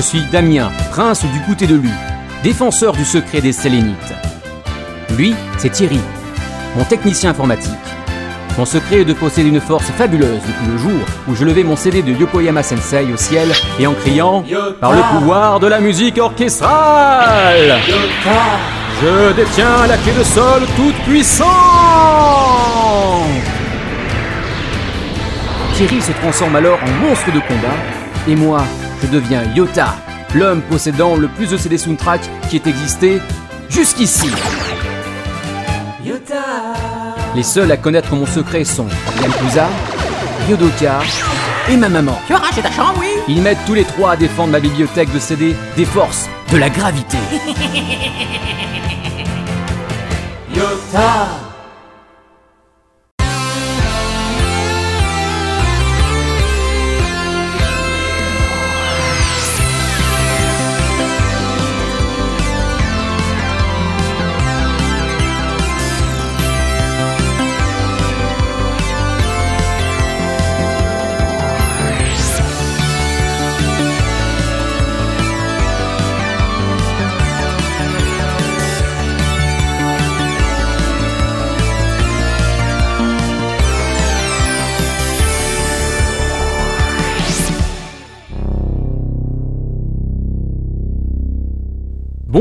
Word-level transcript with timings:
Je 0.00 0.06
suis 0.06 0.22
Damien, 0.32 0.70
prince 0.92 1.26
du 1.26 1.40
goûter 1.40 1.66
de 1.66 1.74
Lu, 1.74 1.90
défenseur 2.42 2.94
du 2.94 3.04
secret 3.04 3.42
des 3.42 3.52
Sélénites. 3.52 4.14
Lui, 5.14 5.34
c'est 5.58 5.68
Thierry, 5.68 6.00
mon 6.74 6.84
technicien 6.84 7.32
informatique. 7.32 7.70
Mon 8.56 8.64
secret 8.64 9.02
est 9.02 9.04
de 9.04 9.12
posséder 9.12 9.50
une 9.50 9.60
force 9.60 9.84
fabuleuse 9.98 10.40
depuis 10.40 10.72
le 10.72 10.78
jour 10.78 11.00
où 11.28 11.34
je 11.34 11.44
levais 11.44 11.64
mon 11.64 11.76
CD 11.76 12.00
de 12.00 12.12
Yokoyama 12.12 12.62
Sensei 12.62 13.12
au 13.12 13.18
ciel 13.18 13.50
et 13.78 13.86
en 13.86 13.92
criant 13.92 14.42
Par 14.80 14.92
le 14.94 15.02
pouvoir 15.18 15.60
de 15.60 15.66
la 15.66 15.80
musique 15.80 16.16
orchestrale 16.16 17.76
Je 19.02 19.32
détiens 19.34 19.86
la 19.86 19.98
clé 19.98 20.12
de 20.18 20.24
sol 20.24 20.62
toute 20.76 20.96
puissante 21.04 21.50
Thierry 25.74 26.00
se 26.00 26.12
transforme 26.12 26.56
alors 26.56 26.78
en 26.82 27.06
monstre 27.06 27.26
de 27.26 27.40
combat 27.40 27.76
et 28.28 28.36
moi, 28.36 28.64
je 29.02 29.08
deviens 29.08 29.42
Yota, 29.54 29.94
l'homme 30.34 30.62
possédant 30.62 31.16
le 31.16 31.28
plus 31.28 31.50
de 31.50 31.56
CD 31.56 31.78
soundtrack 31.78 32.20
qui 32.48 32.56
ait 32.56 32.62
existé 32.66 33.20
jusqu'ici. 33.68 34.30
Les 37.34 37.42
seuls 37.42 37.70
à 37.70 37.76
connaître 37.76 38.14
mon 38.14 38.26
secret 38.26 38.64
sont 38.64 38.88
Yankuza, 39.22 39.68
Yodoka 40.48 41.00
et 41.68 41.76
ma 41.76 41.88
maman. 41.88 42.18
Tu 42.26 42.34
as 42.34 42.38
racheté 42.38 42.62
ta 42.62 42.70
chambre, 42.70 42.94
oui 43.00 43.08
Ils 43.28 43.40
m'aident 43.40 43.58
tous 43.66 43.74
les 43.74 43.84
trois 43.84 44.12
à 44.12 44.16
défendre 44.16 44.50
ma 44.50 44.60
bibliothèque 44.60 45.12
de 45.12 45.18
CD 45.18 45.54
des 45.76 45.84
forces 45.84 46.28
de 46.50 46.56
la 46.56 46.68
gravité. 46.68 47.16
Yota 50.54 51.49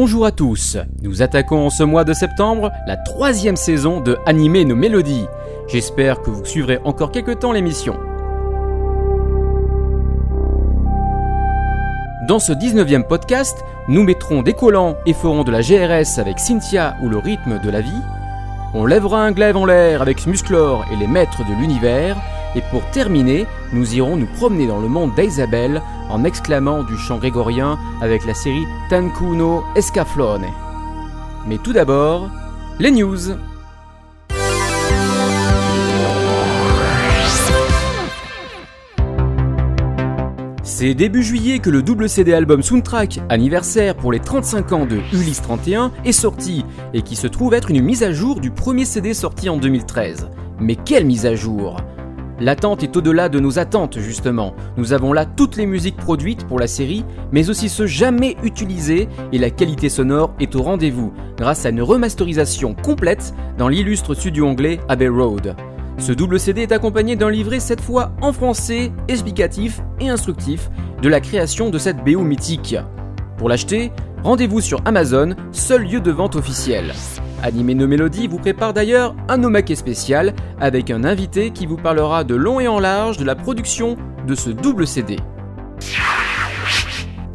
Bonjour 0.01 0.25
à 0.25 0.31
tous, 0.31 0.77
nous 1.01 1.21
attaquons 1.21 1.65
en 1.65 1.69
ce 1.69 1.83
mois 1.83 2.05
de 2.05 2.13
septembre 2.13 2.71
la 2.87 2.95
troisième 2.95 3.57
saison 3.57 3.99
de 3.99 4.17
Animer 4.25 4.63
nos 4.63 4.77
mélodies. 4.77 5.25
J'espère 5.67 6.21
que 6.21 6.29
vous 6.29 6.45
suivrez 6.45 6.79
encore 6.85 7.11
quelques 7.11 7.39
temps 7.39 7.51
l'émission. 7.51 7.97
Dans 12.29 12.39
ce 12.39 12.53
19e 12.53 13.03
podcast, 13.03 13.57
nous 13.89 14.03
mettrons 14.03 14.41
des 14.41 14.53
collants 14.53 14.95
et 15.05 15.11
ferons 15.11 15.43
de 15.43 15.51
la 15.51 15.59
GRS 15.59 16.17
avec 16.17 16.39
Cynthia 16.39 16.95
ou 17.03 17.09
le 17.09 17.17
rythme 17.17 17.59
de 17.59 17.69
la 17.69 17.81
vie. 17.81 18.01
On 18.73 18.85
lèvera 18.85 19.21
un 19.21 19.33
glaive 19.33 19.57
en 19.57 19.65
l'air 19.65 20.01
avec 20.01 20.25
Musclor 20.25 20.85
et 20.93 20.95
les 20.95 21.07
maîtres 21.07 21.45
de 21.45 21.53
l'univers. 21.59 22.15
Et 22.55 22.61
pour 22.71 22.83
terminer, 22.89 23.45
nous 23.73 23.95
irons 23.95 24.17
nous 24.17 24.25
promener 24.25 24.65
dans 24.65 24.79
le 24.79 24.87
monde 24.87 25.13
d'Isabelle 25.15 25.81
en 26.09 26.23
exclamant 26.23 26.83
du 26.83 26.97
chant 26.97 27.19
grégorien 27.19 27.77
avec 28.01 28.25
la 28.25 28.33
série 28.33 28.65
Tankuno 28.89 29.63
Escaflone. 29.75 30.47
Mais 31.47 31.57
tout 31.57 31.73
d'abord, 31.73 32.27
les 32.79 32.91
news. 32.91 33.17
C'est 40.63 40.93
début 40.93 41.23
juillet 41.23 41.59
que 41.59 41.69
le 41.69 41.83
double 41.83 42.07
CD 42.07 42.33
album 42.33 42.63
Soundtrack 42.63 43.19
anniversaire 43.29 43.95
pour 43.95 44.11
les 44.11 44.19
35 44.19 44.71
ans 44.71 44.85
de 44.85 44.97
Ulysse 45.11 45.41
31 45.41 45.91
est 46.05 46.13
sorti 46.13 46.63
et 46.93 47.01
qui 47.01 47.15
se 47.15 47.27
trouve 47.27 47.53
être 47.53 47.69
une 47.69 47.81
mise 47.81 48.01
à 48.01 48.13
jour 48.13 48.39
du 48.39 48.49
premier 48.49 48.85
CD 48.85 49.13
sorti 49.13 49.49
en 49.49 49.57
2013. 49.57 50.29
Mais 50.59 50.75
quelle 50.75 51.05
mise 51.05 51.25
à 51.25 51.35
jour? 51.35 51.81
L'attente 52.41 52.83
est 52.83 52.95
au-delà 52.95 53.27
de 53.27 53.39
nos 53.39 53.59
attentes 53.59 53.99
justement. 53.99 54.53
Nous 54.77 54.93
avons 54.93 55.11
là 55.11 55.25
toutes 55.25 55.57
les 55.57 55.65
musiques 55.65 55.97
produites 55.97 56.47
pour 56.47 56.57
la 56.57 56.67
série, 56.67 57.03
mais 57.33 57.49
aussi 57.49 57.67
ceux 57.67 57.85
jamais 57.85 58.37
utilisés 58.43 59.09
et 59.33 59.37
la 59.37 59.49
qualité 59.49 59.89
sonore 59.89 60.33
est 60.39 60.55
au 60.55 60.61
rendez-vous 60.61 61.11
grâce 61.37 61.65
à 61.65 61.69
une 61.69 61.81
remasterisation 61.81 62.75
complète 62.75 63.33
dans 63.57 63.67
l'illustre 63.67 64.13
studio 64.13 64.47
anglais 64.47 64.79
Abbey 64.87 65.09
Road. 65.09 65.55
Ce 65.97 66.13
double 66.13 66.39
CD 66.39 66.61
est 66.61 66.71
accompagné 66.71 67.17
d'un 67.17 67.29
livret 67.29 67.59
cette 67.59 67.81
fois 67.81 68.13
en 68.21 68.31
français, 68.31 68.93
explicatif 69.09 69.81
et 69.99 70.07
instructif 70.07 70.69
de 71.01 71.09
la 71.09 71.19
création 71.19 71.69
de 71.69 71.77
cette 71.77 72.05
BO 72.05 72.21
mythique. 72.21 72.77
Pour 73.39 73.47
l'acheter, 73.47 73.93
rendez-vous 74.21 74.59
sur 74.59 74.81
Amazon, 74.83 75.33
seul 75.53 75.83
lieu 75.83 76.01
de 76.01 76.11
vente 76.11 76.35
officiel. 76.35 76.91
Animer 77.41 77.73
nos 77.73 77.87
mélodies 77.87 78.27
vous 78.27 78.37
prépare 78.37 78.73
d'ailleurs 78.73 79.15
un 79.29 79.41
omake 79.41 79.77
spécial 79.77 80.33
avec 80.59 80.91
un 80.91 81.05
invité 81.05 81.51
qui 81.51 81.65
vous 81.65 81.77
parlera 81.77 82.25
de 82.25 82.35
long 82.35 82.59
et 82.59 82.67
en 82.67 82.79
large 82.79 83.15
de 83.15 83.23
la 83.23 83.35
production 83.35 83.95
de 84.27 84.35
ce 84.35 84.49
double 84.49 84.85
CD. 84.85 85.15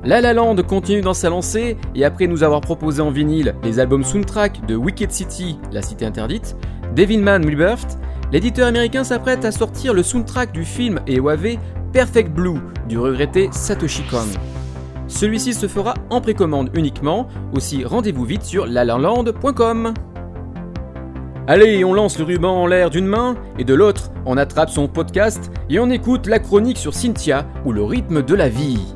La 0.04 0.20
La 0.20 0.34
Land 0.34 0.56
continue 0.56 1.00
dans 1.00 1.14
sa 1.14 1.30
lancée 1.30 1.78
et 1.94 2.04
après 2.04 2.26
nous 2.26 2.42
avoir 2.42 2.60
proposé 2.60 3.00
en 3.00 3.10
vinyle 3.10 3.54
les 3.64 3.78
albums 3.78 4.04
soundtrack 4.04 4.66
de 4.66 4.76
Wicked 4.76 5.10
City, 5.10 5.58
La 5.72 5.80
Cité 5.80 6.04
Interdite, 6.04 6.54
Devilman 6.94 7.42
Rebirth, 7.42 7.96
l'éditeur 8.30 8.68
américain 8.68 9.04
s'apprête 9.04 9.46
à 9.46 9.52
sortir 9.52 9.94
le 9.94 10.02
soundtrack 10.02 10.52
du 10.52 10.66
film 10.66 11.00
et 11.06 11.18
OAV 11.18 11.56
Perfect 11.94 12.30
Blue 12.30 12.60
du 12.86 12.98
regretté 12.98 13.48
Satoshi 13.52 14.02
Kon. 14.10 14.26
Celui-ci 15.14 15.54
se 15.54 15.68
fera 15.68 15.94
en 16.10 16.20
précommande 16.20 16.70
uniquement, 16.74 17.28
aussi 17.54 17.84
rendez-vous 17.84 18.24
vite 18.24 18.42
sur 18.42 18.66
lalanland.com. 18.66 19.94
Allez, 21.46 21.84
on 21.84 21.94
lance 21.94 22.18
le 22.18 22.24
ruban 22.24 22.62
en 22.62 22.66
l'air 22.66 22.90
d'une 22.90 23.06
main 23.06 23.36
et 23.56 23.62
de 23.62 23.74
l'autre, 23.74 24.10
on 24.26 24.36
attrape 24.36 24.70
son 24.70 24.88
podcast 24.88 25.52
et 25.70 25.78
on 25.78 25.88
écoute 25.90 26.26
la 26.26 26.40
chronique 26.40 26.78
sur 26.78 26.94
Cynthia 26.94 27.46
ou 27.64 27.70
le 27.70 27.84
rythme 27.84 28.22
de 28.22 28.34
la 28.34 28.48
vie. 28.48 28.92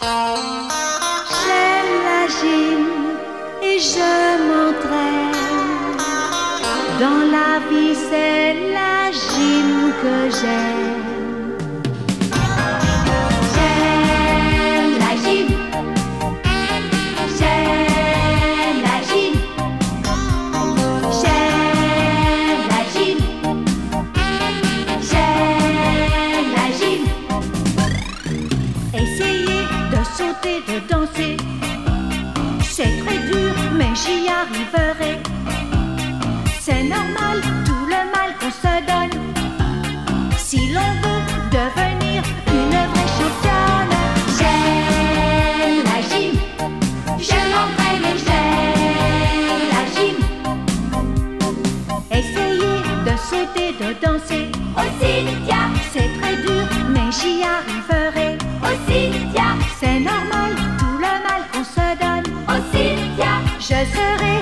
J'aime 0.00 1.92
la 2.02 2.26
gym 2.28 2.86
et 3.62 3.78
je 3.78 4.38
m'entraîne. 4.48 5.32
Dans 6.98 7.30
la 7.30 7.58
vie, 7.68 7.94
c'est 7.94 8.54
la 8.72 9.12
gym 9.12 9.92
que. 10.00 10.30
J'aime 10.40 10.95
C'est 31.16 32.98
très 33.02 33.18
dur, 33.30 33.54
mais 33.72 33.94
j'y 33.94 34.28
arriverai. 34.28 35.18
C'est 36.60 36.82
normal, 36.82 37.40
tout 37.64 37.86
le 37.86 38.00
mal 38.12 38.34
qu'on 38.38 38.50
se 38.50 38.74
donne. 38.90 39.22
Si 40.36 40.58
l'on 40.74 40.92
veut 41.02 41.24
devenir 41.50 42.22
une 42.48 42.76
vraie 42.90 43.10
championne, 43.16 43.96
j'aime 44.36 45.84
la 45.84 45.98
gym. 46.10 46.34
Je 47.18 47.38
m'entraîne 47.52 48.04
et 48.12 48.18
j'aime 48.26 49.64
la 49.72 49.84
gym. 49.94 50.18
Essayer 52.10 52.76
de 53.06 53.14
sauter, 53.16 53.70
de 53.80 53.88
danser. 54.04 54.50
Aussi, 54.76 55.14
C'est 55.92 56.10
très 56.20 56.36
dur, 56.42 56.66
mais 56.90 57.10
j'y 57.10 57.42
arriverai. 57.42 58.36
Aussi, 58.62 59.12
C'est 59.80 60.00
normal, 60.00 60.52
Je 63.68 63.74
serai 63.74 64.35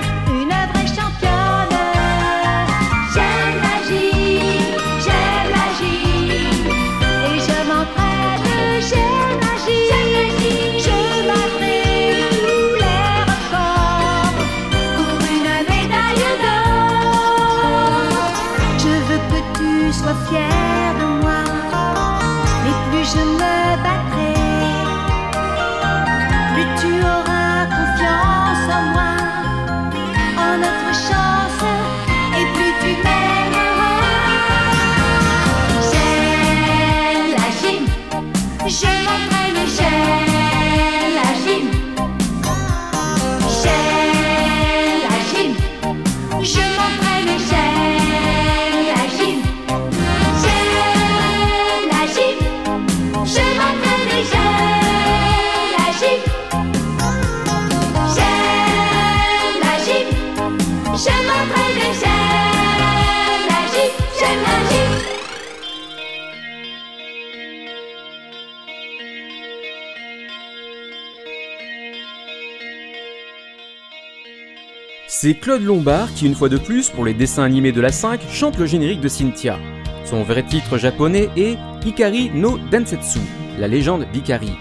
C'est 75.25 75.33
Claude 75.33 75.63
Lombard 75.63 76.13
qui, 76.13 76.27
une 76.27 76.35
fois 76.35 76.49
de 76.49 76.57
plus, 76.59 76.91
pour 76.91 77.03
les 77.03 77.15
dessins 77.15 77.41
animés 77.41 77.71
de 77.71 77.81
la 77.81 77.91
5, 77.91 78.21
chante 78.29 78.59
le 78.59 78.67
générique 78.67 79.01
de 79.01 79.07
Cynthia. 79.07 79.57
Son 80.03 80.21
vrai 80.21 80.43
titre 80.43 80.77
japonais 80.77 81.31
est 81.35 81.57
Ikari 81.83 82.29
no 82.29 82.59
Densetsu, 82.69 83.17
la 83.57 83.67
légende 83.67 84.05
d'Ikari. 84.13 84.51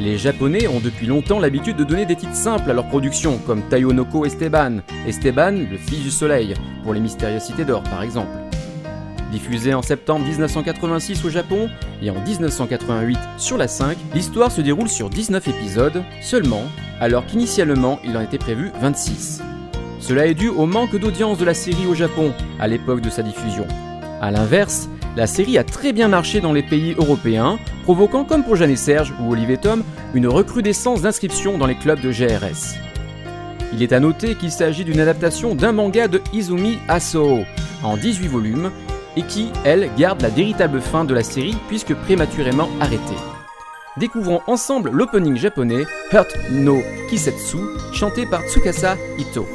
Les 0.00 0.16
Japonais 0.16 0.68
ont 0.68 0.78
depuis 0.78 1.08
longtemps 1.08 1.40
l'habitude 1.40 1.76
de 1.76 1.82
donner 1.82 2.06
des 2.06 2.14
titres 2.14 2.36
simples 2.36 2.70
à 2.70 2.74
leur 2.74 2.86
production, 2.86 3.38
comme 3.48 3.62
Tayonoko 3.62 4.24
Esteban, 4.24 4.76
Esteban, 5.08 5.66
le 5.68 5.76
fils 5.76 6.04
du 6.04 6.12
soleil, 6.12 6.54
pour 6.84 6.94
les 6.94 7.00
mystériosités 7.00 7.64
d'or 7.64 7.82
par 7.82 8.04
exemple. 8.04 8.30
Diffusé 9.32 9.74
en 9.74 9.82
septembre 9.82 10.24
1986 10.24 11.24
au 11.24 11.30
Japon 11.30 11.68
et 12.00 12.10
en 12.10 12.22
1988 12.24 13.18
sur 13.38 13.58
la 13.58 13.66
5, 13.66 13.96
l'histoire 14.14 14.52
se 14.52 14.60
déroule 14.60 14.88
sur 14.88 15.10
19 15.10 15.48
épisodes 15.48 16.04
seulement, 16.22 16.62
alors 17.00 17.26
qu'initialement 17.26 17.98
il 18.04 18.16
en 18.16 18.20
était 18.20 18.38
prévu 18.38 18.70
26. 18.80 19.42
Cela 20.06 20.26
est 20.28 20.34
dû 20.34 20.48
au 20.50 20.66
manque 20.66 20.94
d'audience 20.94 21.36
de 21.36 21.44
la 21.44 21.52
série 21.52 21.84
au 21.88 21.94
Japon 21.96 22.32
à 22.60 22.68
l'époque 22.68 23.00
de 23.00 23.10
sa 23.10 23.24
diffusion. 23.24 23.66
A 24.20 24.30
l'inverse, 24.30 24.88
la 25.16 25.26
série 25.26 25.58
a 25.58 25.64
très 25.64 25.92
bien 25.92 26.06
marché 26.06 26.40
dans 26.40 26.52
les 26.52 26.62
pays 26.62 26.94
européens, 26.96 27.58
provoquant 27.82 28.22
comme 28.22 28.44
pour 28.44 28.54
Jeanne 28.54 28.70
et 28.70 28.76
Serge 28.76 29.12
ou 29.20 29.32
Olivier 29.32 29.56
Tom 29.56 29.82
une 30.14 30.28
recrudescence 30.28 31.02
d'inscriptions 31.02 31.58
dans 31.58 31.66
les 31.66 31.74
clubs 31.74 32.00
de 32.00 32.12
GRS. 32.12 32.76
Il 33.72 33.82
est 33.82 33.92
à 33.92 33.98
noter 33.98 34.36
qu'il 34.36 34.52
s'agit 34.52 34.84
d'une 34.84 35.00
adaptation 35.00 35.56
d'un 35.56 35.72
manga 35.72 36.06
de 36.06 36.22
Izumi 36.32 36.78
Asoo 36.86 37.40
en 37.82 37.96
18 37.96 38.28
volumes 38.28 38.70
et 39.16 39.22
qui, 39.22 39.48
elle, 39.64 39.90
garde 39.98 40.22
la 40.22 40.28
véritable 40.28 40.80
fin 40.80 41.04
de 41.04 41.14
la 41.14 41.24
série 41.24 41.56
puisque 41.66 41.94
prématurément 41.94 42.68
arrêtée. 42.78 43.18
Découvrons 43.96 44.40
ensemble 44.46 44.90
l'opening 44.92 45.36
japonais 45.36 45.84
Hurt 46.12 46.32
no 46.52 46.80
Kisetsu 47.10 47.58
chanté 47.92 48.24
par 48.24 48.42
Tsukasa 48.44 48.96
Ito. 49.18 49.48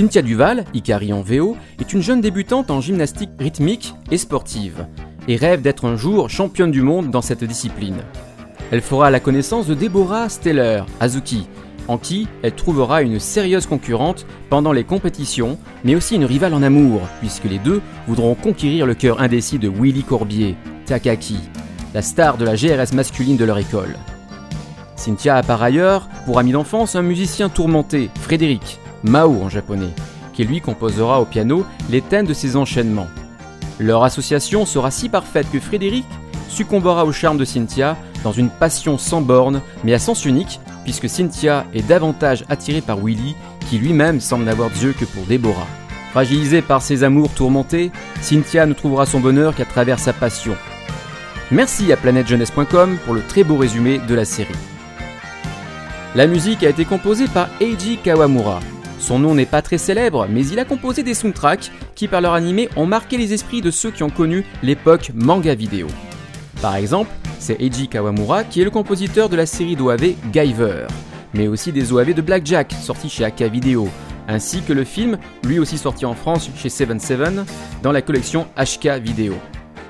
Cynthia 0.00 0.22
Duval, 0.22 0.64
Ikari 0.72 1.12
en 1.12 1.20
VO, 1.20 1.58
est 1.78 1.92
une 1.92 2.00
jeune 2.00 2.22
débutante 2.22 2.70
en 2.70 2.80
gymnastique 2.80 3.28
rythmique 3.38 3.92
et 4.10 4.16
sportive, 4.16 4.86
et 5.28 5.36
rêve 5.36 5.60
d'être 5.60 5.84
un 5.84 5.96
jour 5.96 6.30
championne 6.30 6.70
du 6.70 6.80
monde 6.80 7.10
dans 7.10 7.20
cette 7.20 7.44
discipline. 7.44 7.98
Elle 8.70 8.80
fera 8.80 9.10
la 9.10 9.20
connaissance 9.20 9.66
de 9.66 9.74
Deborah 9.74 10.30
Steller, 10.30 10.84
Azuki, 11.00 11.46
en 11.86 11.98
qui 11.98 12.28
elle 12.42 12.54
trouvera 12.54 13.02
une 13.02 13.20
sérieuse 13.20 13.66
concurrente 13.66 14.24
pendant 14.48 14.72
les 14.72 14.84
compétitions, 14.84 15.58
mais 15.84 15.94
aussi 15.94 16.14
une 16.14 16.24
rivale 16.24 16.54
en 16.54 16.62
amour, 16.62 17.02
puisque 17.20 17.44
les 17.44 17.58
deux 17.58 17.82
voudront 18.08 18.34
conquérir 18.34 18.86
le 18.86 18.94
cœur 18.94 19.20
indécis 19.20 19.58
de 19.58 19.68
Willy 19.68 20.02
Corbier, 20.02 20.56
Takaki, 20.86 21.36
la 21.92 22.00
star 22.00 22.38
de 22.38 22.46
la 22.46 22.54
GRS 22.54 22.94
masculine 22.94 23.36
de 23.36 23.44
leur 23.44 23.58
école. 23.58 23.98
Cynthia 24.96 25.36
a 25.36 25.42
par 25.42 25.62
ailleurs, 25.62 26.08
pour 26.24 26.38
ami 26.38 26.52
d'enfance, 26.52 26.96
un 26.96 27.02
musicien 27.02 27.50
tourmenté, 27.50 28.08
Frédéric, 28.18 28.80
Mao 29.02 29.42
en 29.42 29.48
japonais, 29.48 29.94
qui 30.32 30.44
lui 30.44 30.60
composera 30.60 31.20
au 31.20 31.24
piano 31.24 31.64
les 31.90 32.02
thèmes 32.02 32.26
de 32.26 32.34
ses 32.34 32.56
enchaînements. 32.56 33.08
Leur 33.78 34.04
association 34.04 34.66
sera 34.66 34.90
si 34.90 35.08
parfaite 35.08 35.50
que 35.50 35.60
Frédéric 35.60 36.06
succombera 36.48 37.04
au 37.04 37.12
charme 37.12 37.38
de 37.38 37.44
Cynthia 37.44 37.96
dans 38.22 38.32
une 38.32 38.50
passion 38.50 38.98
sans 38.98 39.22
borne, 39.22 39.62
mais 39.84 39.94
à 39.94 39.98
sens 39.98 40.24
unique, 40.24 40.60
puisque 40.84 41.08
Cynthia 41.08 41.64
est 41.74 41.86
davantage 41.86 42.44
attirée 42.48 42.82
par 42.82 42.98
Willy, 42.98 43.36
qui 43.68 43.78
lui-même 43.78 44.20
semble 44.20 44.44
n'avoir 44.44 44.70
Dieu 44.70 44.92
que 44.92 45.04
pour 45.04 45.24
Déborah. 45.24 45.66
Fragilisée 46.10 46.60
par 46.60 46.82
ses 46.82 47.04
amours 47.04 47.30
tourmentés, 47.30 47.92
Cynthia 48.20 48.66
ne 48.66 48.74
trouvera 48.74 49.06
son 49.06 49.20
bonheur 49.20 49.54
qu'à 49.54 49.64
travers 49.64 49.98
sa 49.98 50.12
passion. 50.12 50.56
Merci 51.50 51.92
à 51.92 51.96
planètejeunesse.com 51.96 52.98
pour 53.04 53.14
le 53.14 53.22
très 53.22 53.44
beau 53.44 53.56
résumé 53.56 53.98
de 53.98 54.14
la 54.14 54.24
série. 54.24 54.54
La 56.14 56.26
musique 56.26 56.64
a 56.64 56.68
été 56.68 56.84
composée 56.84 57.28
par 57.28 57.48
Eiji 57.60 57.96
Kawamura. 57.96 58.60
Son 59.00 59.18
nom 59.18 59.34
n'est 59.34 59.46
pas 59.46 59.62
très 59.62 59.78
célèbre, 59.78 60.28
mais 60.30 60.46
il 60.46 60.58
a 60.58 60.64
composé 60.64 61.02
des 61.02 61.14
soundtracks 61.14 61.72
qui, 61.94 62.06
par 62.06 62.20
leur 62.20 62.34
animé, 62.34 62.68
ont 62.76 62.86
marqué 62.86 63.16
les 63.16 63.32
esprits 63.32 63.62
de 63.62 63.70
ceux 63.70 63.90
qui 63.90 64.02
ont 64.02 64.10
connu 64.10 64.44
l'époque 64.62 65.10
manga 65.14 65.54
vidéo. 65.54 65.88
Par 66.60 66.76
exemple, 66.76 67.10
c'est 67.38 67.60
Eiji 67.60 67.88
Kawamura 67.88 68.44
qui 68.44 68.60
est 68.60 68.64
le 68.64 68.70
compositeur 68.70 69.30
de 69.30 69.36
la 69.36 69.46
série 69.46 69.74
d'OAV 69.74 70.14
Guyver, 70.30 70.86
mais 71.32 71.48
aussi 71.48 71.72
des 71.72 71.92
OAV 71.92 72.12
de 72.12 72.20
Blackjack 72.20 72.74
sortis 72.80 73.08
chez 73.08 73.24
AK 73.24 73.42
Video, 73.44 73.88
ainsi 74.28 74.60
que 74.60 74.74
le 74.74 74.84
film, 74.84 75.16
lui 75.44 75.58
aussi 75.58 75.78
sorti 75.78 76.04
en 76.04 76.14
France 76.14 76.50
chez 76.54 76.68
77, 76.68 77.40
dans 77.82 77.92
la 77.92 78.02
collection 78.02 78.46
HK 78.58 79.00
Video. 79.02 79.34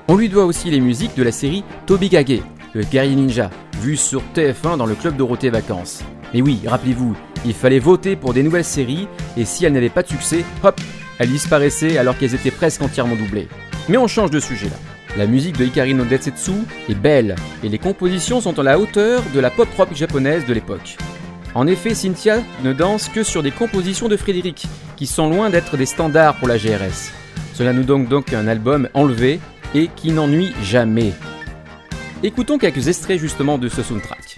On 0.07 0.15
lui 0.15 0.29
doit 0.29 0.45
aussi 0.45 0.71
les 0.71 0.79
musiques 0.79 1.17
de 1.17 1.23
la 1.23 1.33
série 1.33 1.65
Toby 1.85 2.07
Gage, 2.07 2.41
le 2.73 2.83
guerrier 2.83 3.15
ninja, 3.15 3.49
vu 3.81 3.97
sur 3.97 4.23
TF1 4.33 4.77
dans 4.77 4.85
le 4.85 4.95
club 4.95 5.17
Dorothée 5.17 5.49
Vacances. 5.49 6.01
Mais 6.33 6.41
oui, 6.41 6.61
rappelez-vous, 6.65 7.15
il 7.45 7.53
fallait 7.53 7.79
voter 7.79 8.15
pour 8.15 8.33
des 8.33 8.43
nouvelles 8.43 8.63
séries, 8.63 9.07
et 9.37 9.45
si 9.45 9.65
elles 9.65 9.73
n'avaient 9.73 9.89
pas 9.89 10.03
de 10.03 10.07
succès, 10.07 10.43
hop, 10.63 10.79
elles 11.19 11.29
disparaissaient 11.29 11.97
alors 11.97 12.17
qu'elles 12.17 12.35
étaient 12.35 12.51
presque 12.51 12.81
entièrement 12.81 13.15
doublées. 13.15 13.47
Mais 13.89 13.97
on 13.97 14.07
change 14.07 14.31
de 14.31 14.39
sujet 14.39 14.67
là. 14.67 14.77
La 15.17 15.27
musique 15.27 15.57
de 15.57 15.65
Hikari 15.65 15.93
no 15.93 16.05
Detsetsu 16.05 16.51
est 16.87 16.95
belle, 16.95 17.35
et 17.63 17.69
les 17.69 17.77
compositions 17.77 18.39
sont 18.39 18.57
à 18.59 18.63
la 18.63 18.79
hauteur 18.79 19.21
de 19.33 19.39
la 19.39 19.49
pop 19.49 19.67
rock 19.75 19.93
japonaise 19.93 20.45
de 20.45 20.53
l'époque. 20.53 20.97
En 21.53 21.67
effet, 21.67 21.93
Cynthia 21.93 22.41
ne 22.63 22.71
danse 22.71 23.09
que 23.09 23.23
sur 23.23 23.43
des 23.43 23.51
compositions 23.51 24.07
de 24.07 24.15
Frédéric, 24.15 24.67
qui 24.95 25.05
sont 25.05 25.29
loin 25.29 25.49
d'être 25.49 25.75
des 25.75 25.85
standards 25.85 26.37
pour 26.37 26.47
la 26.47 26.57
GRS. 26.57 27.11
Cela 27.53 27.73
nous 27.73 27.83
donne 27.83 28.05
donc 28.05 28.31
un 28.33 28.47
album 28.47 28.87
enlevé 28.93 29.41
et 29.75 29.89
qui 29.95 30.11
n'ennuie 30.11 30.53
jamais. 30.63 31.11
Écoutons 32.23 32.57
quelques 32.57 32.87
extraits 32.87 33.19
justement 33.19 33.57
de 33.57 33.67
ce 33.67 33.83
soundtrack. 33.83 34.30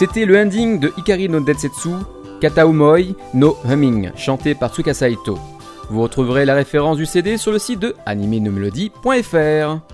C'était 0.00 0.24
le 0.24 0.40
ending 0.40 0.80
de 0.80 0.90
Ikari 0.96 1.28
no 1.28 1.40
Densetsu, 1.40 1.90
Kataumoi 2.40 3.14
no 3.34 3.58
Humming, 3.68 4.12
chanté 4.16 4.54
par 4.54 4.74
Tsukasa 4.74 5.10
Ito. 5.10 5.38
Vous 5.90 6.00
retrouverez 6.00 6.46
la 6.46 6.54
référence 6.54 6.96
du 6.96 7.04
CD 7.04 7.36
sur 7.36 7.52
le 7.52 7.58
site 7.58 7.80
de 7.80 7.94
animenomelody.fr. 8.06 9.89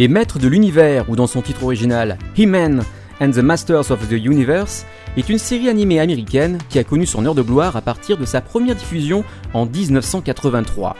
Les 0.00 0.08
Maîtres 0.08 0.38
de 0.38 0.48
l'Univers, 0.48 1.10
ou 1.10 1.14
dans 1.14 1.26
son 1.26 1.42
titre 1.42 1.62
original 1.62 2.16
He-Man 2.34 2.84
and 3.20 3.32
the 3.32 3.40
Masters 3.40 3.90
of 3.90 4.08
the 4.08 4.12
Universe, 4.12 4.86
est 5.18 5.28
une 5.28 5.36
série 5.36 5.68
animée 5.68 6.00
américaine 6.00 6.56
qui 6.70 6.78
a 6.78 6.84
connu 6.84 7.04
son 7.04 7.26
heure 7.26 7.34
de 7.34 7.42
gloire 7.42 7.76
à 7.76 7.82
partir 7.82 8.16
de 8.16 8.24
sa 8.24 8.40
première 8.40 8.76
diffusion 8.76 9.24
en 9.52 9.66
1983. 9.66 10.96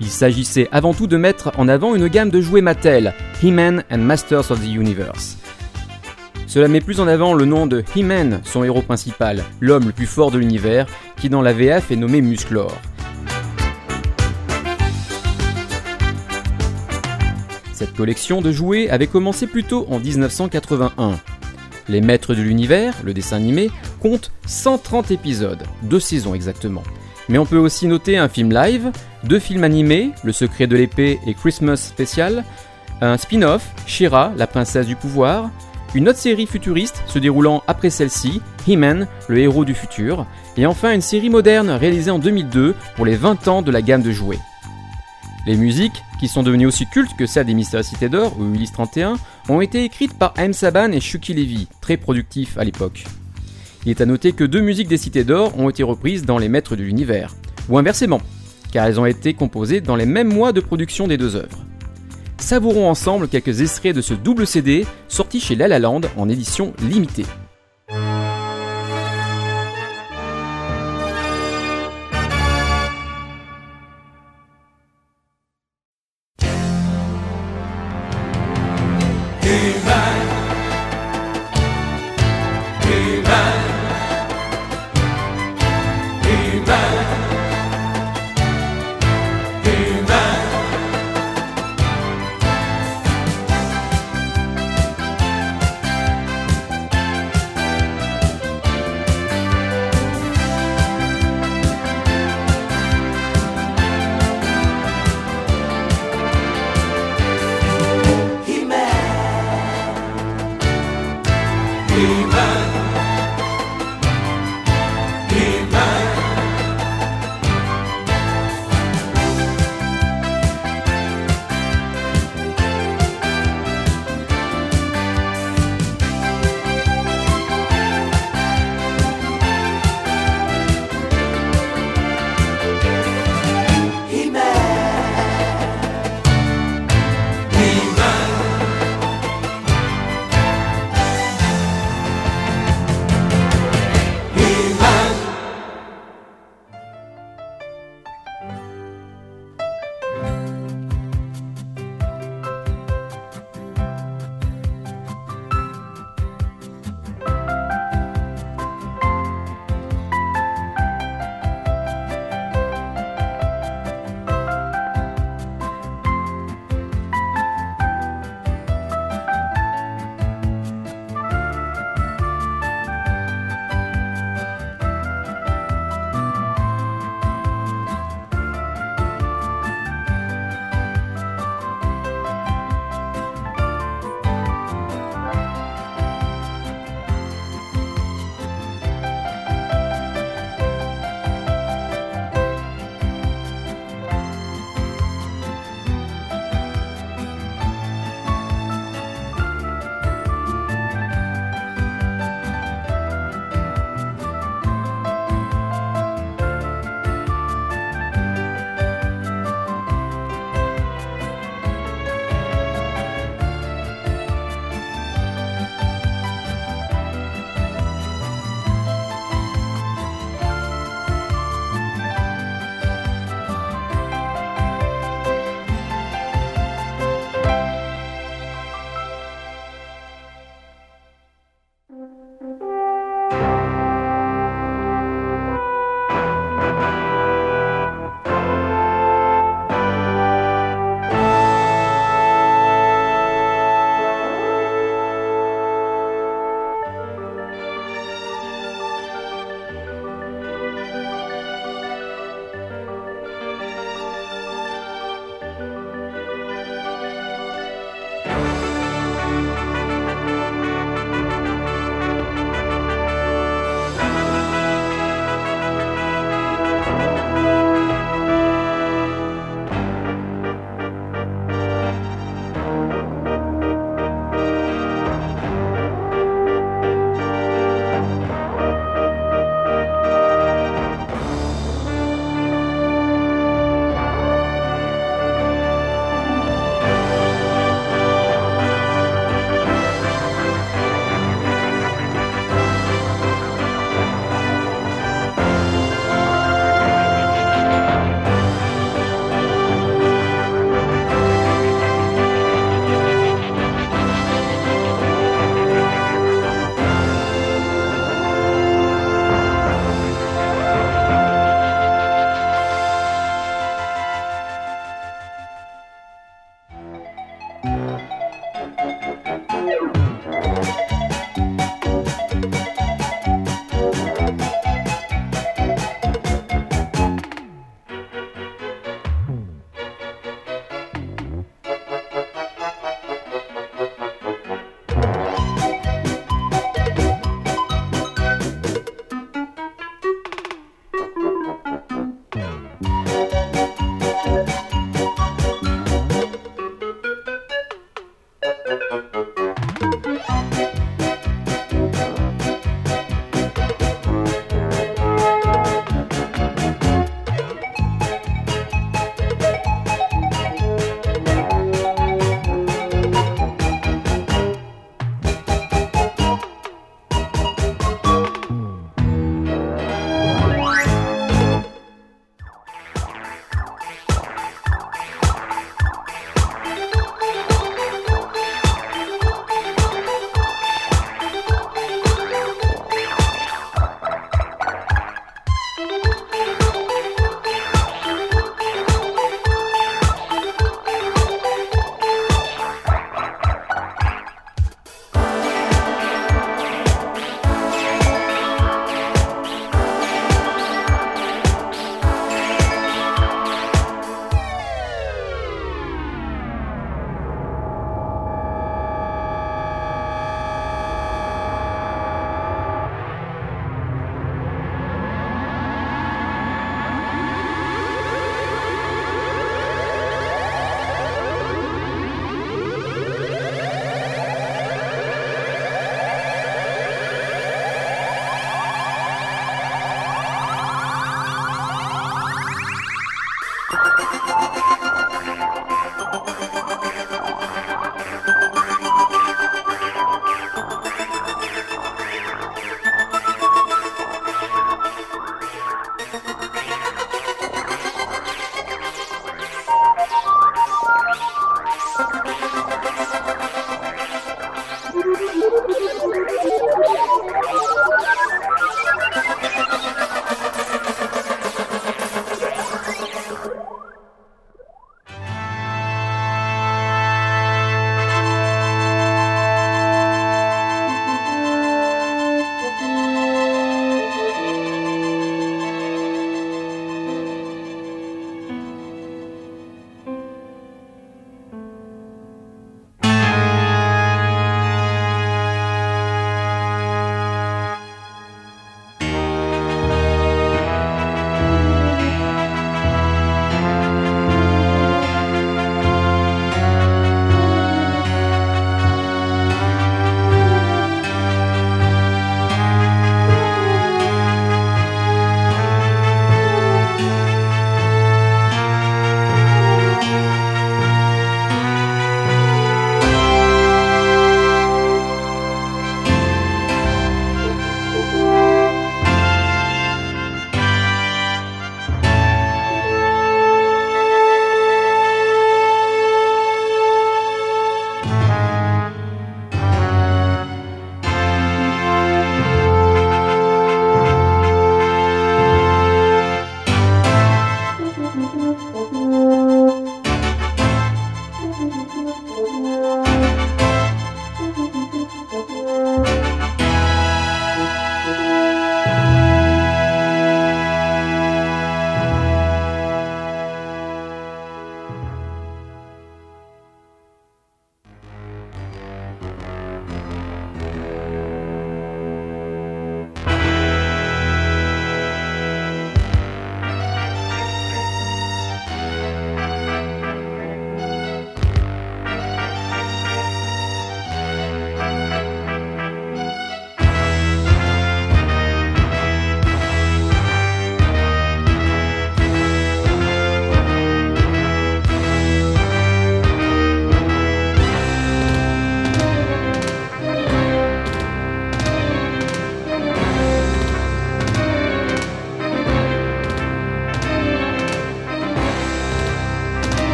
Il 0.00 0.06
s'agissait 0.06 0.66
avant 0.72 0.94
tout 0.94 1.06
de 1.06 1.18
mettre 1.18 1.52
en 1.58 1.68
avant 1.68 1.94
une 1.94 2.08
gamme 2.08 2.30
de 2.30 2.40
jouets 2.40 2.62
Mattel, 2.62 3.12
He-Man 3.42 3.84
and 3.90 3.98
Masters 3.98 4.50
of 4.50 4.62
the 4.62 4.72
Universe. 4.72 5.36
Cela 6.46 6.68
met 6.68 6.80
plus 6.80 7.00
en 7.00 7.06
avant 7.06 7.34
le 7.34 7.44
nom 7.44 7.66
de 7.66 7.84
He-Man, 7.94 8.40
son 8.44 8.64
héros 8.64 8.80
principal, 8.80 9.44
l'homme 9.60 9.88
le 9.88 9.92
plus 9.92 10.06
fort 10.06 10.30
de 10.30 10.38
l'univers, 10.38 10.86
qui 11.18 11.28
dans 11.28 11.42
la 11.42 11.52
VF 11.52 11.90
est 11.90 11.96
nommé 11.96 12.22
Musclor. 12.22 12.72
Cette 17.78 17.94
collection 17.94 18.42
de 18.42 18.50
jouets 18.50 18.90
avait 18.90 19.06
commencé 19.06 19.46
plutôt 19.46 19.86
en 19.88 20.00
1981. 20.00 21.16
Les 21.88 22.00
Maîtres 22.00 22.34
de 22.34 22.42
l'Univers, 22.42 22.92
le 23.04 23.14
dessin 23.14 23.36
animé, 23.36 23.70
compte 24.00 24.32
130 24.48 25.12
épisodes, 25.12 25.62
deux 25.84 26.00
saisons 26.00 26.34
exactement. 26.34 26.82
Mais 27.28 27.38
on 27.38 27.46
peut 27.46 27.56
aussi 27.56 27.86
noter 27.86 28.18
un 28.18 28.28
film 28.28 28.52
live, 28.52 28.90
deux 29.22 29.38
films 29.38 29.62
animés, 29.62 30.10
Le 30.24 30.32
Secret 30.32 30.66
de 30.66 30.74
l'Épée 30.74 31.20
et 31.24 31.34
Christmas 31.34 31.76
Special, 31.76 32.42
un 33.00 33.16
spin-off, 33.16 33.70
Shira, 33.86 34.32
la 34.36 34.48
princesse 34.48 34.88
du 34.88 34.96
pouvoir, 34.96 35.48
une 35.94 36.08
autre 36.08 36.18
série 36.18 36.46
futuriste 36.46 37.04
se 37.06 37.20
déroulant 37.20 37.62
après 37.68 37.90
celle-ci, 37.90 38.42
He-Man, 38.66 39.06
le 39.28 39.38
héros 39.38 39.64
du 39.64 39.74
futur, 39.74 40.26
et 40.56 40.66
enfin 40.66 40.92
une 40.94 41.00
série 41.00 41.30
moderne 41.30 41.70
réalisée 41.70 42.10
en 42.10 42.18
2002 42.18 42.74
pour 42.96 43.06
les 43.06 43.14
20 43.14 43.46
ans 43.46 43.62
de 43.62 43.70
la 43.70 43.82
gamme 43.82 44.02
de 44.02 44.10
jouets. 44.10 44.40
Les 45.46 45.56
musiques, 45.56 46.02
qui 46.18 46.28
sont 46.28 46.42
devenues 46.42 46.66
aussi 46.66 46.86
cultes 46.86 47.16
que 47.18 47.26
celles 47.26 47.46
des 47.46 47.54
Mystères 47.54 47.84
Cité 47.84 48.08
d'Or 48.08 48.38
ou 48.38 48.54
Ulysse 48.54 48.72
31, 48.72 49.16
ont 49.48 49.60
été 49.60 49.84
écrites 49.84 50.18
par 50.18 50.34
M. 50.36 50.52
Saban 50.52 50.92
et 50.92 51.00
Shuki 51.00 51.34
Levy, 51.34 51.68
très 51.80 51.96
productifs 51.96 52.58
à 52.58 52.64
l'époque. 52.64 53.04
Il 53.84 53.90
est 53.90 54.00
à 54.00 54.06
noter 54.06 54.32
que 54.32 54.44
deux 54.44 54.60
musiques 54.60 54.88
des 54.88 54.98
Cités 54.98 55.24
d'Or 55.24 55.58
ont 55.58 55.70
été 55.70 55.82
reprises 55.82 56.24
dans 56.24 56.38
Les 56.38 56.48
Maîtres 56.48 56.76
de 56.76 56.82
l'Univers, 56.82 57.34
ou 57.68 57.78
inversement, 57.78 58.20
car 58.72 58.86
elles 58.86 59.00
ont 59.00 59.06
été 59.06 59.34
composées 59.34 59.80
dans 59.80 59.96
les 59.96 60.06
mêmes 60.06 60.32
mois 60.32 60.52
de 60.52 60.60
production 60.60 61.06
des 61.06 61.16
deux 61.16 61.36
œuvres. 61.36 61.64
Savourons 62.38 62.88
ensemble 62.88 63.28
quelques 63.28 63.60
extraits 63.60 63.94
de 63.94 64.00
ce 64.00 64.14
double 64.14 64.46
CD 64.46 64.86
sorti 65.08 65.40
chez 65.40 65.54
La 65.54 65.78
en 66.16 66.28
édition 66.28 66.72
limitée. 66.80 67.26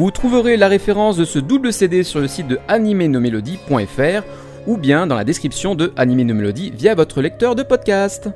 Vous 0.00 0.10
trouverez 0.10 0.56
la 0.56 0.68
référence 0.68 1.18
de 1.18 1.26
ce 1.26 1.38
double 1.38 1.74
CD 1.74 2.04
sur 2.04 2.20
le 2.20 2.26
site 2.26 2.48
de 2.48 2.58
animenomelody.fr 2.68 4.24
ou 4.66 4.78
bien 4.78 5.06
dans 5.06 5.14
la 5.14 5.24
description 5.24 5.74
de 5.74 5.92
Anime 5.94 6.32
Melody 6.32 6.70
via 6.70 6.94
votre 6.94 7.20
lecteur 7.20 7.54
de 7.54 7.62
podcast. 7.62 8.30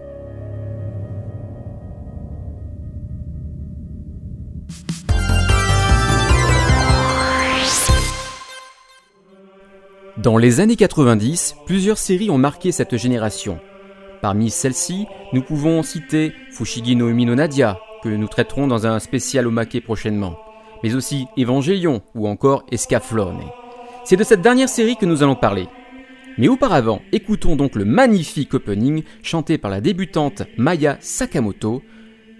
Dans 10.18 10.36
les 10.36 10.60
années 10.60 10.76
90, 10.76 11.56
plusieurs 11.64 11.96
séries 11.96 12.28
ont 12.28 12.36
marqué 12.36 12.72
cette 12.72 12.98
génération. 12.98 13.58
Parmi 14.20 14.50
celles-ci, 14.50 15.06
nous 15.32 15.40
pouvons 15.40 15.82
citer 15.82 16.34
Fushigi 16.50 16.94
no 16.94 17.08
Umi 17.08 17.24
no 17.24 17.34
Nadia, 17.34 17.78
que 18.02 18.10
nous 18.10 18.28
traiterons 18.28 18.66
dans 18.66 18.86
un 18.86 18.98
spécial 18.98 19.46
Omake 19.46 19.82
prochainement 19.82 20.36
mais 20.84 20.94
aussi 20.94 21.26
Evangelion 21.38 22.02
ou 22.14 22.28
encore 22.28 22.66
Escaflowne. 22.70 23.40
C'est 24.04 24.18
de 24.18 24.22
cette 24.22 24.42
dernière 24.42 24.68
série 24.68 24.96
que 24.96 25.06
nous 25.06 25.22
allons 25.22 25.34
parler. 25.34 25.66
Mais 26.36 26.48
auparavant, 26.48 27.00
écoutons 27.10 27.56
donc 27.56 27.74
le 27.74 27.86
magnifique 27.86 28.52
opening 28.52 29.02
chanté 29.22 29.56
par 29.56 29.70
la 29.70 29.80
débutante 29.80 30.42
Maya 30.58 30.98
Sakamoto, 31.00 31.82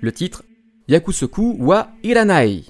le 0.03 0.13
titre 0.13 0.43
Yakusoku 0.89 1.57
wa 1.59 1.89
Iranai. 2.03 2.65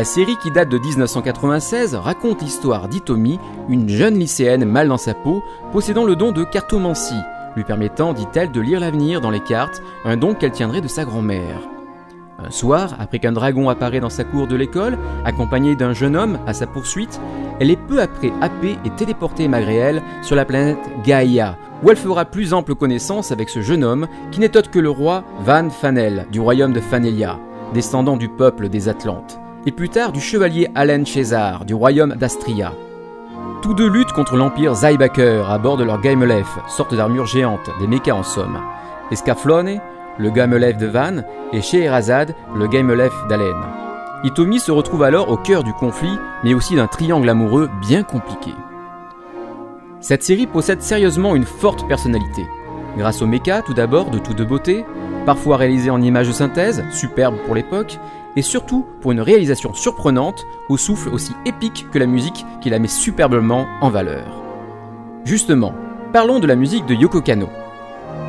La 0.00 0.04
série 0.04 0.38
qui 0.38 0.50
date 0.50 0.70
de 0.70 0.78
1996 0.78 1.94
raconte 1.94 2.40
l'histoire 2.40 2.88
d'Itomi, 2.88 3.38
une 3.68 3.86
jeune 3.86 4.18
lycéenne 4.18 4.64
mal 4.64 4.88
dans 4.88 4.96
sa 4.96 5.12
peau, 5.12 5.42
possédant 5.72 6.06
le 6.06 6.16
don 6.16 6.32
de 6.32 6.42
cartomancie, 6.42 7.20
lui 7.54 7.64
permettant, 7.64 8.14
dit-elle, 8.14 8.50
de 8.50 8.62
lire 8.62 8.80
l'avenir 8.80 9.20
dans 9.20 9.28
les 9.28 9.40
cartes, 9.40 9.82
un 10.06 10.16
don 10.16 10.32
qu'elle 10.32 10.52
tiendrait 10.52 10.80
de 10.80 10.88
sa 10.88 11.04
grand-mère. 11.04 11.60
Un 12.42 12.50
soir, 12.50 12.96
après 12.98 13.18
qu'un 13.18 13.32
dragon 13.32 13.68
apparaît 13.68 14.00
dans 14.00 14.08
sa 14.08 14.24
cour 14.24 14.46
de 14.46 14.56
l'école, 14.56 14.96
accompagné 15.26 15.76
d'un 15.76 15.92
jeune 15.92 16.16
homme 16.16 16.38
à 16.46 16.54
sa 16.54 16.66
poursuite, 16.66 17.20
elle 17.60 17.70
est 17.70 17.76
peu 17.76 18.00
après 18.00 18.32
happée 18.40 18.78
et 18.86 18.90
téléportée 18.96 19.48
malgré 19.48 19.74
elle 19.74 20.02
sur 20.22 20.34
la 20.34 20.46
planète 20.46 20.78
Gaïa, 21.04 21.58
où 21.82 21.90
elle 21.90 21.98
fera 21.98 22.24
plus 22.24 22.54
ample 22.54 22.74
connaissance 22.74 23.32
avec 23.32 23.50
ce 23.50 23.60
jeune 23.60 23.84
homme 23.84 24.08
qui 24.30 24.40
n'est 24.40 24.56
autre 24.56 24.70
que 24.70 24.78
le 24.78 24.88
roi 24.88 25.24
Van 25.44 25.68
Fanel 25.68 26.26
du 26.32 26.40
royaume 26.40 26.72
de 26.72 26.80
Fanelia, 26.80 27.38
descendant 27.74 28.16
du 28.16 28.30
peuple 28.30 28.70
des 28.70 28.88
Atlantes 28.88 29.38
et 29.66 29.72
plus 29.72 29.88
tard 29.88 30.12
du 30.12 30.20
chevalier 30.20 30.68
Allen 30.74 31.04
César 31.04 31.64
du 31.64 31.74
royaume 31.74 32.14
d'Astria. 32.14 32.72
Tous 33.62 33.74
deux 33.74 33.88
luttent 33.88 34.12
contre 34.12 34.36
l'empire 34.36 34.74
Zybaker 34.74 35.50
à 35.50 35.58
bord 35.58 35.76
de 35.76 35.84
leur 35.84 36.00
Gaimelef, 36.00 36.58
sorte 36.68 36.94
d'armure 36.94 37.26
géante, 37.26 37.70
des 37.78 37.86
mechas 37.86 38.14
en 38.14 38.22
somme. 38.22 38.58
Escaflone, 39.10 39.80
le 40.18 40.30
Gaimelef 40.30 40.78
de 40.78 40.86
Van, 40.86 41.22
et 41.52 41.60
Scheherazade, 41.60 42.34
le 42.54 42.66
Gaimelef 42.68 43.12
d'Allen. 43.28 43.56
Itomi 44.24 44.60
se 44.60 44.72
retrouve 44.72 45.02
alors 45.02 45.30
au 45.30 45.36
cœur 45.36 45.62
du 45.62 45.72
conflit, 45.72 46.18
mais 46.44 46.54
aussi 46.54 46.76
d'un 46.76 46.86
triangle 46.86 47.28
amoureux 47.28 47.68
bien 47.80 48.02
compliqué. 48.02 48.52
Cette 50.00 50.22
série 50.22 50.46
possède 50.46 50.80
sérieusement 50.80 51.36
une 51.36 51.44
forte 51.44 51.86
personnalité. 51.86 52.46
Grâce 52.96 53.20
aux 53.20 53.26
mechas, 53.26 53.62
tout 53.62 53.74
d'abord, 53.74 54.10
de 54.10 54.18
toute 54.18 54.42
beauté, 54.42 54.84
parfois 55.26 55.58
réalisés 55.58 55.90
en 55.90 56.00
images 56.00 56.28
de 56.28 56.32
synthèse, 56.32 56.82
superbes 56.90 57.36
pour 57.46 57.54
l'époque, 57.54 57.98
et 58.40 58.42
surtout 58.42 58.86
pour 59.02 59.12
une 59.12 59.20
réalisation 59.20 59.74
surprenante 59.74 60.46
au 60.70 60.78
souffle 60.78 61.10
aussi 61.10 61.32
épique 61.44 61.86
que 61.92 61.98
la 61.98 62.06
musique 62.06 62.46
qui 62.62 62.70
la 62.70 62.78
met 62.78 62.88
superbement 62.88 63.66
en 63.82 63.90
valeur. 63.90 64.42
Justement, 65.26 65.74
parlons 66.14 66.40
de 66.40 66.46
la 66.46 66.56
musique 66.56 66.86
de 66.86 66.94
Yoko 66.94 67.20
Kano. 67.20 67.50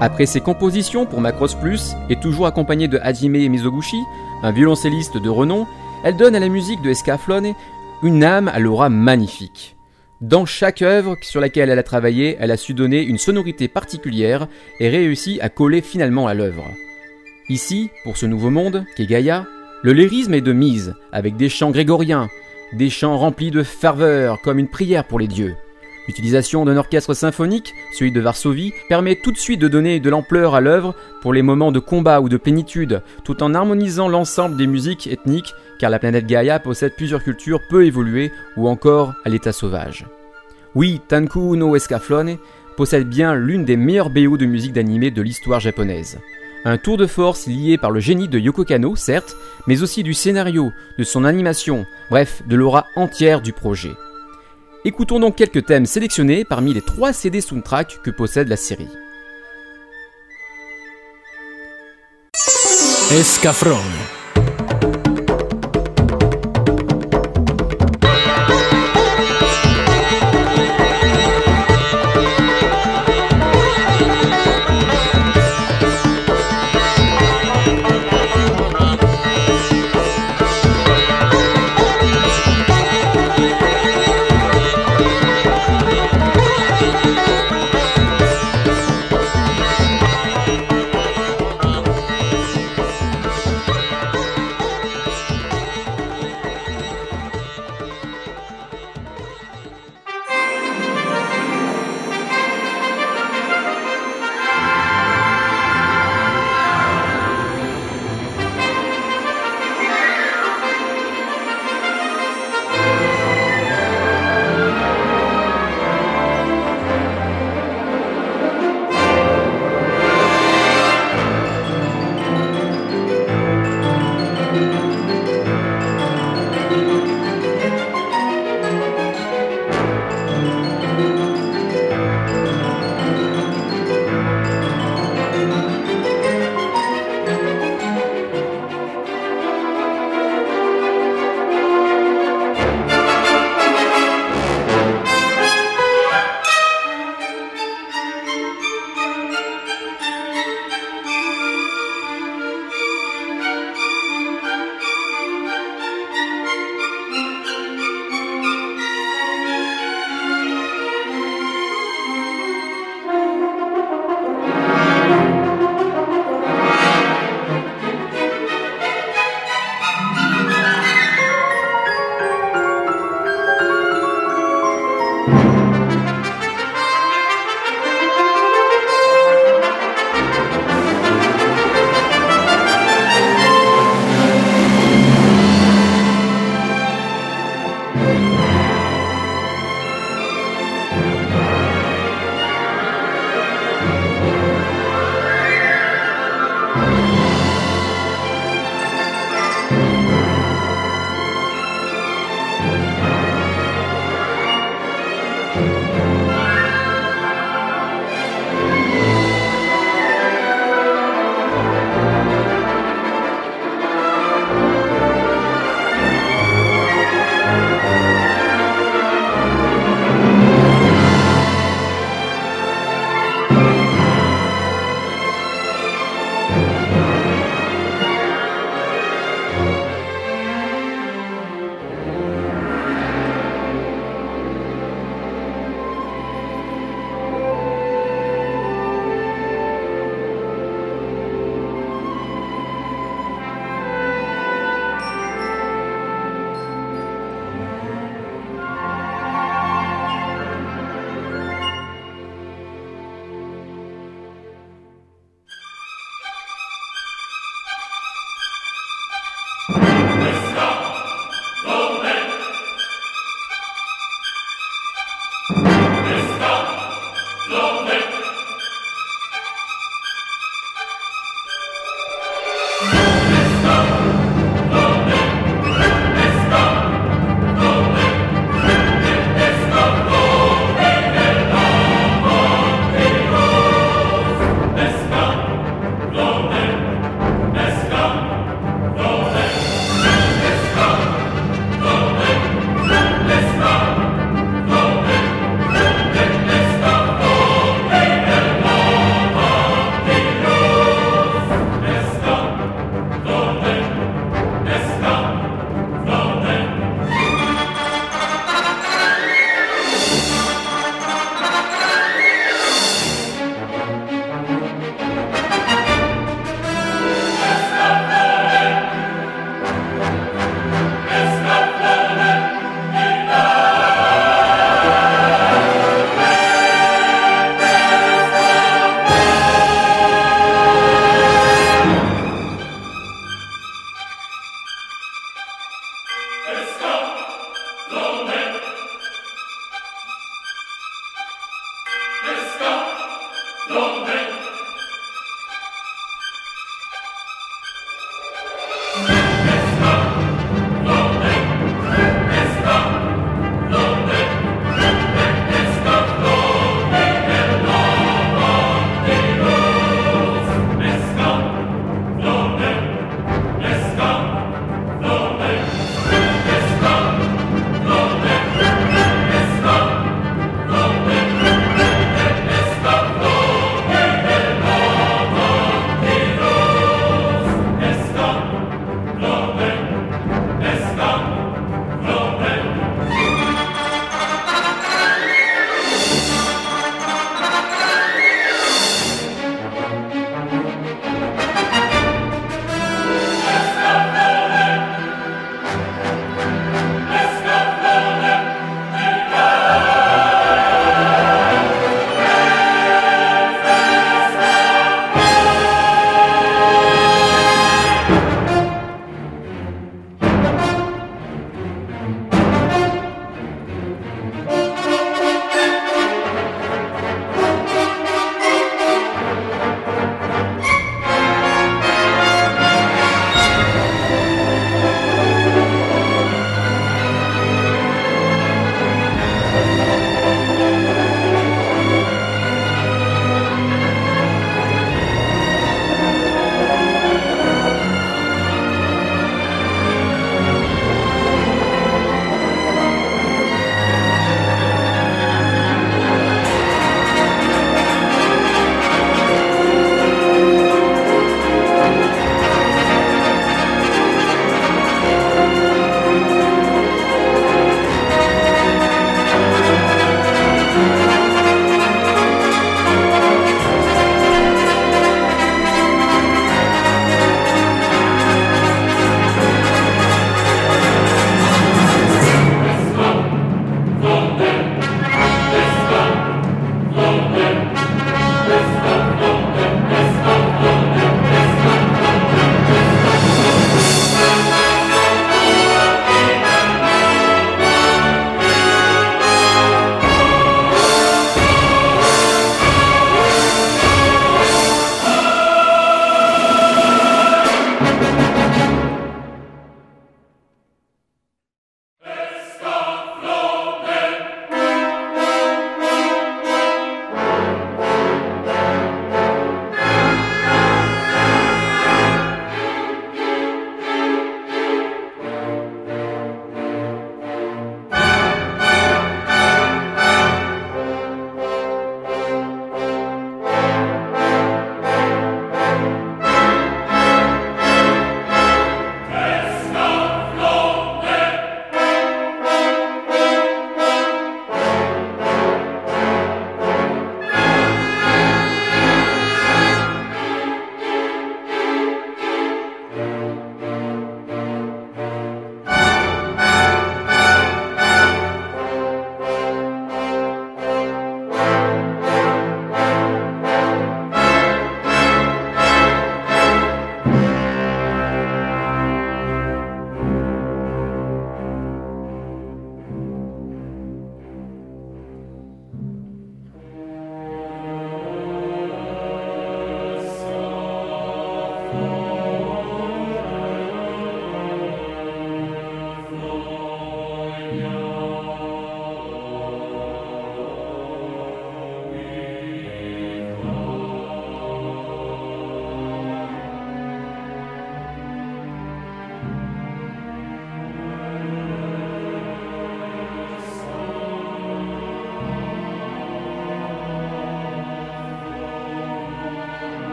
Après 0.00 0.24
ses 0.24 0.40
compositions 0.40 1.04
pour 1.04 1.20
Macross 1.20 1.54
Plus 1.56 1.94
et 2.08 2.18
toujours 2.18 2.46
accompagnée 2.46 2.88
de 2.88 2.98
Hajime 3.02 3.50
Mizoguchi, 3.50 4.00
un 4.42 4.50
violoncelliste 4.50 5.18
de 5.18 5.28
renom, 5.28 5.66
elle 6.04 6.16
donne 6.16 6.34
à 6.34 6.40
la 6.40 6.48
musique 6.48 6.80
de 6.80 6.88
Escaflone 6.88 7.52
une 8.02 8.24
âme 8.24 8.48
à 8.48 8.58
l'aura 8.60 8.88
magnifique. 8.88 9.76
Dans 10.22 10.46
chaque 10.46 10.80
œuvre 10.80 11.16
sur 11.20 11.42
laquelle 11.42 11.68
elle 11.68 11.78
a 11.78 11.82
travaillé, 11.82 12.38
elle 12.40 12.50
a 12.50 12.56
su 12.56 12.72
donner 12.72 13.02
une 13.02 13.18
sonorité 13.18 13.68
particulière 13.68 14.48
et 14.80 14.88
réussi 14.88 15.38
à 15.42 15.50
coller 15.50 15.82
finalement 15.82 16.28
à 16.28 16.32
l'œuvre. 16.32 16.64
Ici, 17.50 17.90
pour 18.04 18.16
ce 18.16 18.24
nouveau 18.24 18.48
monde, 18.48 18.86
qu'est 18.96 19.04
Gaïa, 19.04 19.44
le 19.82 19.92
lyrisme 19.92 20.34
est 20.34 20.40
de 20.40 20.52
mise, 20.52 20.94
avec 21.12 21.36
des 21.36 21.48
chants 21.48 21.70
grégoriens, 21.70 22.28
des 22.72 22.90
chants 22.90 23.16
remplis 23.16 23.52
de 23.52 23.62
ferveur 23.62 24.40
comme 24.42 24.58
une 24.58 24.68
prière 24.68 25.04
pour 25.04 25.20
les 25.20 25.28
dieux. 25.28 25.54
L'utilisation 26.08 26.64
d'un 26.64 26.76
orchestre 26.76 27.14
symphonique, 27.14 27.74
celui 27.92 28.10
de 28.10 28.20
Varsovie, 28.20 28.72
permet 28.88 29.14
tout 29.14 29.30
de 29.30 29.36
suite 29.36 29.60
de 29.60 29.68
donner 29.68 30.00
de 30.00 30.10
l'ampleur 30.10 30.54
à 30.54 30.60
l'œuvre 30.60 30.96
pour 31.20 31.32
les 31.32 31.42
moments 31.42 31.70
de 31.70 31.78
combat 31.78 32.20
ou 32.20 32.28
de 32.28 32.38
plénitude, 32.38 33.02
tout 33.24 33.42
en 33.42 33.54
harmonisant 33.54 34.08
l'ensemble 34.08 34.56
des 34.56 34.66
musiques 34.66 35.06
ethniques, 35.06 35.54
car 35.78 35.90
la 35.90 35.98
planète 35.98 36.26
Gaïa 36.26 36.58
possède 36.58 36.96
plusieurs 36.96 37.22
cultures 37.22 37.60
peu 37.68 37.86
évoluées 37.86 38.32
ou 38.56 38.68
encore 38.68 39.14
à 39.24 39.28
l'état 39.28 39.52
sauvage. 39.52 40.06
Oui, 40.74 41.00
Tanku 41.06 41.56
no 41.56 41.76
Escaflone 41.76 42.38
possède 42.76 43.08
bien 43.08 43.34
l'une 43.34 43.64
des 43.64 43.76
meilleures 43.76 44.10
BO 44.10 44.36
de 44.38 44.46
musique 44.46 44.72
d'animé 44.72 45.10
de 45.10 45.22
l'histoire 45.22 45.60
japonaise. 45.60 46.18
Un 46.70 46.76
tour 46.76 46.98
de 46.98 47.06
force 47.06 47.46
lié 47.46 47.78
par 47.78 47.90
le 47.90 47.98
génie 47.98 48.28
de 48.28 48.38
Yoko 48.38 48.62
Kano, 48.62 48.94
certes, 48.94 49.38
mais 49.66 49.82
aussi 49.82 50.02
du 50.02 50.12
scénario, 50.12 50.70
de 50.98 51.02
son 51.02 51.24
animation, 51.24 51.86
bref, 52.10 52.42
de 52.46 52.56
l'aura 52.56 52.84
entière 52.94 53.40
du 53.40 53.54
projet. 53.54 53.92
Écoutons 54.84 55.18
donc 55.18 55.34
quelques 55.34 55.64
thèmes 55.64 55.86
sélectionnés 55.86 56.44
parmi 56.44 56.74
les 56.74 56.82
trois 56.82 57.14
CD 57.14 57.40
soundtrack 57.40 58.00
que 58.04 58.10
possède 58.10 58.48
la 58.48 58.58
série. 58.58 58.90
Escafrone. 63.12 64.17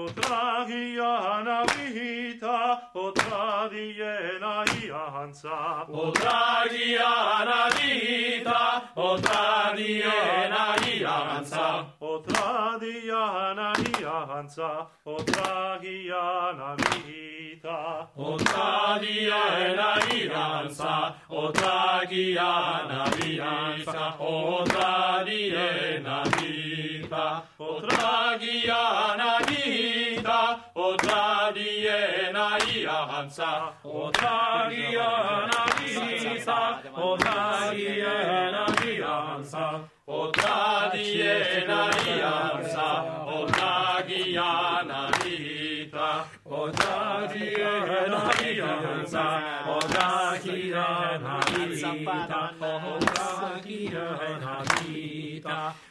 O 0.00 0.06
tragia 0.14 1.44
na 1.44 1.62
vita, 1.66 2.80
o 2.94 3.12
tradie 3.12 4.38
na 4.40 4.64
ianza. 4.82 5.84
O 5.88 6.10
tragia 6.10 7.44
na 7.44 7.68
vita, 7.76 8.82
o 8.96 9.18
tradie 9.18 10.48
na 10.48 10.76
ianza. 10.88 11.86
O 12.00 12.18
tradia 12.20 13.54
na 13.54 13.72
ianza, 14.00 14.88
o 15.04 15.16
tragia 15.16 16.54
na 16.56 16.74
vita. 16.94 18.06
O 18.08 18.36
tradia 18.38 19.60
na 19.76 19.94
Anita, 27.10 27.42
o 27.58 27.80
dragi 27.80 28.70
Anita, 28.70 30.60
o 30.76 30.96
dragi 30.96 31.86
Enaia 31.88 33.04
Hansa, 33.10 33.72
o 33.82 34.10
dragi 34.12 34.96
Anita, 34.96 36.80
o 36.94 37.16
dragi 37.16 37.98
Enaia 37.98 39.08
Hansa, 39.08 39.82
o 40.06 40.30
dragi 40.30 41.20
Enaia 41.20 42.30
Hansa, 42.30 42.88
o 43.26 43.46
dragi 43.46 44.38
Anita, 44.38 46.26
o 46.44 46.70
dragi 46.70 47.54
Enaia 47.56 48.70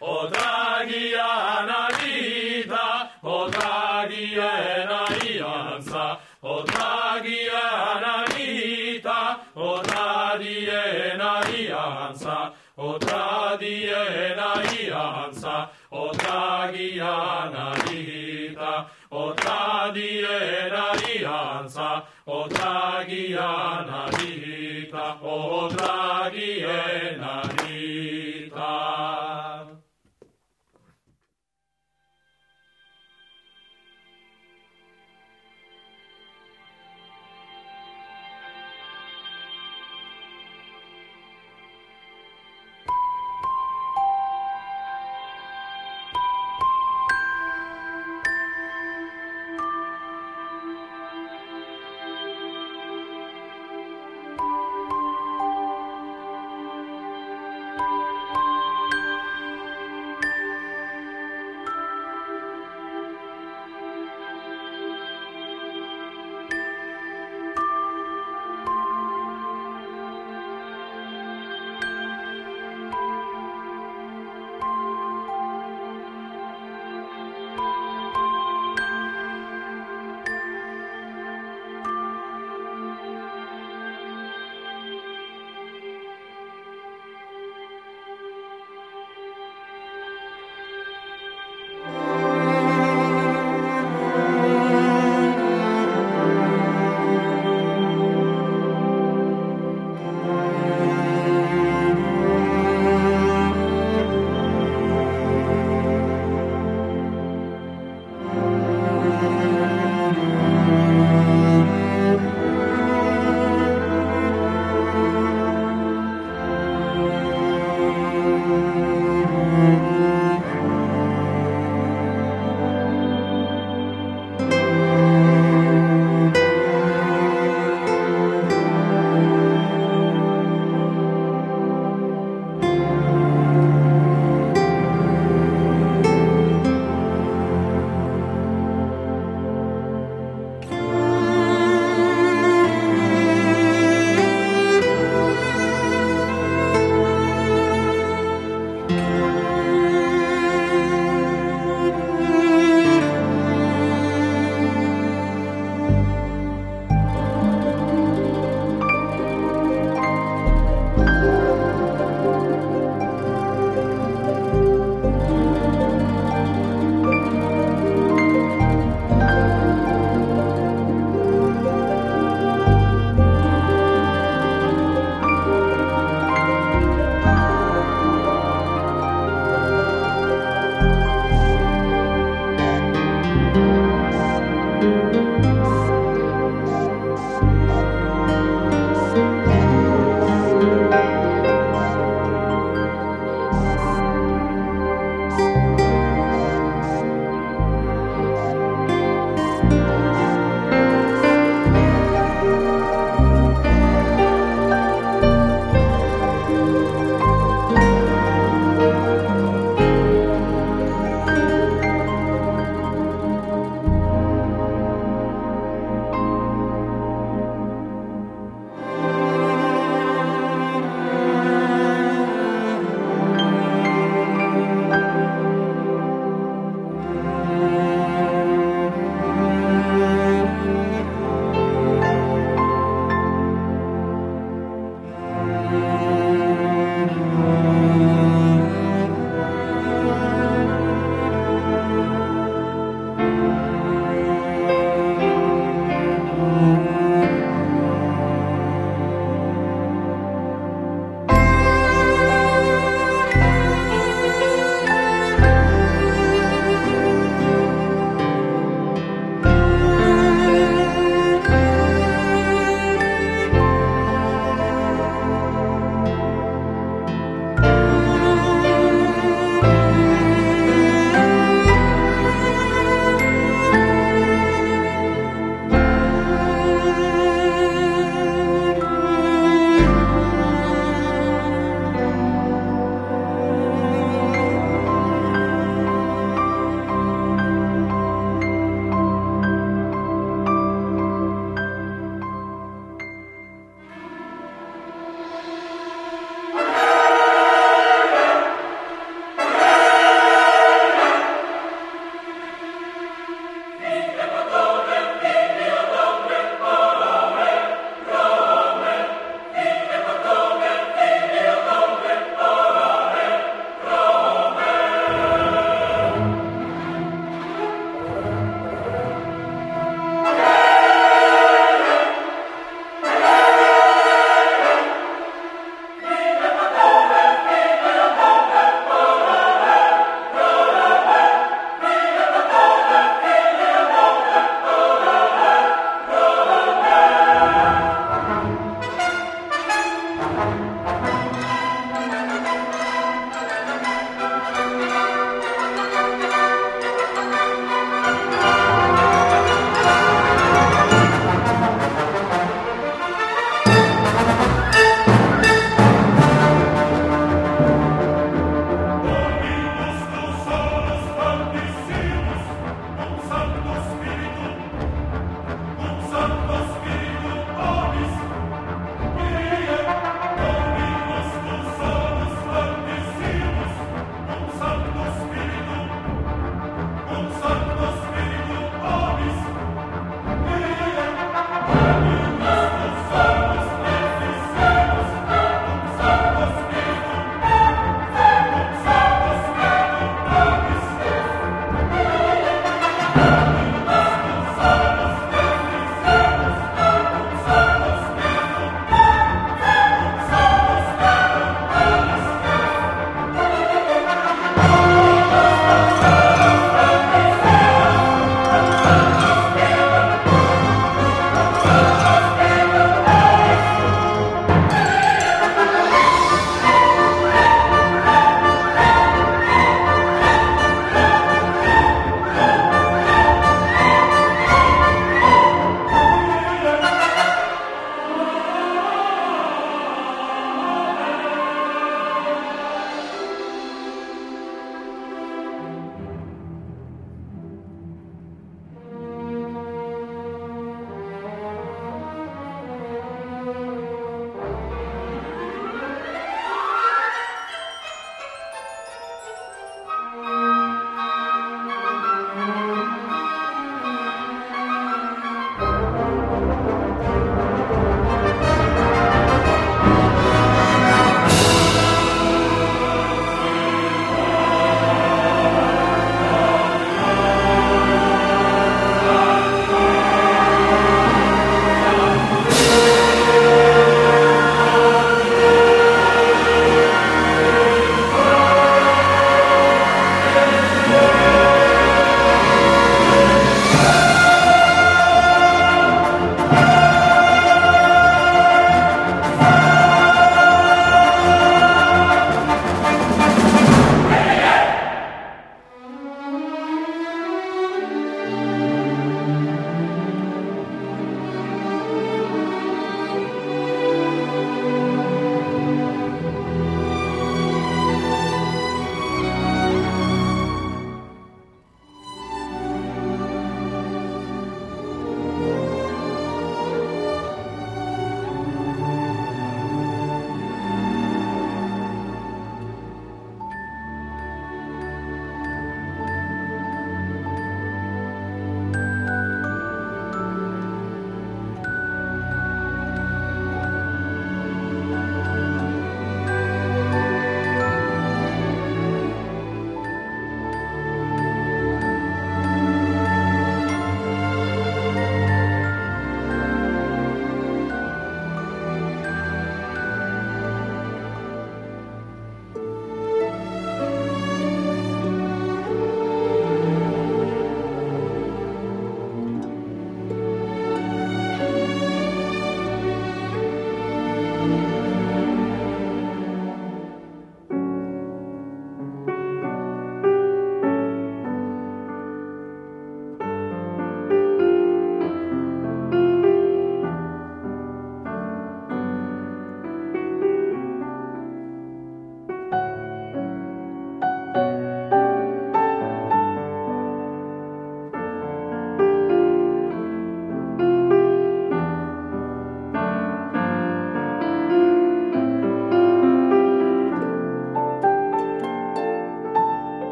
Otagia 0.00 1.28
narita, 1.68 2.86
otagia 3.22 4.50
enaianza, 4.78 6.18
otagia 6.42 7.64
narita, 8.04 9.18
otagia 9.56 10.80
enaianza, 11.12 12.52
otagia 12.76 14.00
enaianza, 14.26 15.68
otagia 15.90 17.14
narita, 17.54 18.86
otagia 19.10 20.36
enaianza, 20.64 22.02
otagia 22.26 23.48
narita, 23.90 25.04
otagia 25.22 26.76
narita. 27.20 29.27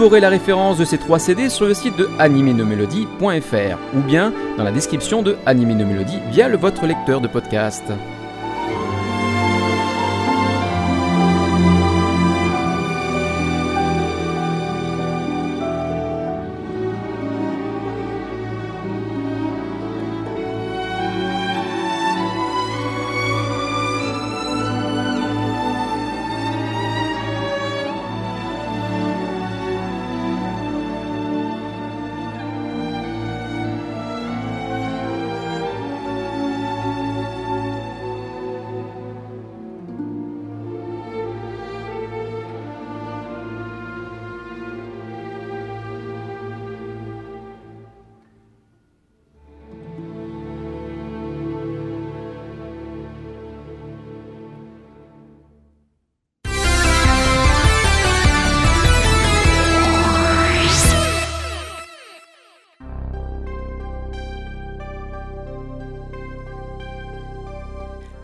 Trouverez 0.00 0.20
la 0.20 0.30
référence 0.30 0.78
de 0.78 0.86
ces 0.86 0.96
trois 0.96 1.18
CD 1.18 1.50
sur 1.50 1.66
le 1.66 1.74
site 1.74 1.94
de 1.98 2.08
animenomelody.fr 2.18 3.78
ou 3.94 4.00
bien 4.00 4.32
dans 4.56 4.64
la 4.64 4.72
description 4.72 5.20
de 5.20 5.36
Anime 5.44 5.76
via 6.30 6.48
le, 6.48 6.56
votre 6.56 6.86
lecteur 6.86 7.20
de 7.20 7.28
podcast. 7.28 7.84